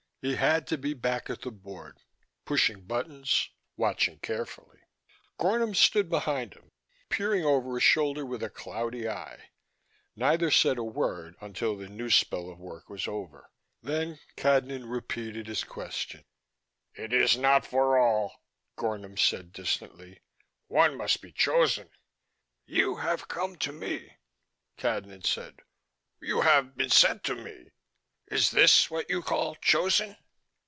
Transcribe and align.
He 0.23 0.35
had 0.35 0.67
to 0.67 0.77
be 0.77 0.93
back 0.93 1.31
at 1.31 1.41
the 1.41 1.49
board, 1.49 1.97
pushing 2.45 2.85
buttons, 2.85 3.49
watching 3.75 4.19
carefully. 4.19 4.81
Gornom 5.39 5.73
stood 5.75 6.09
behind 6.11 6.53
him, 6.53 6.69
peering 7.09 7.43
over 7.43 7.73
his 7.73 7.81
shoulder 7.81 8.23
with 8.23 8.43
a 8.43 8.49
cloudy 8.51 9.09
eye. 9.09 9.49
Neither 10.15 10.51
said 10.51 10.77
a 10.77 10.83
word 10.83 11.37
until 11.41 11.75
the 11.75 11.87
new 11.87 12.11
spell 12.11 12.51
of 12.51 12.59
work 12.59 12.87
was 12.87 13.07
over. 13.07 13.49
Then 13.81 14.19
Cadnan 14.37 14.87
repeated 14.87 15.47
his 15.47 15.63
question. 15.63 16.23
"It 16.93 17.13
is 17.13 17.35
not 17.35 17.65
for 17.65 17.97
all," 17.97 18.43
Gornom 18.77 19.17
said 19.17 19.51
distantly. 19.51 20.21
"One 20.67 20.97
must 20.97 21.23
be 21.23 21.31
chosen." 21.31 21.89
"You 22.67 22.97
have 22.97 23.27
come 23.27 23.55
to 23.55 23.71
me," 23.71 24.17
Cadnan 24.77 25.25
said. 25.25 25.61
"You 26.21 26.41
have 26.41 26.77
been 26.77 26.91
sent 26.91 27.23
to 27.23 27.33
me. 27.33 27.71
Is 28.27 28.51
this 28.51 28.89
what 28.89 29.09
you 29.09 29.21
call 29.21 29.55
chosen?" 29.55 30.15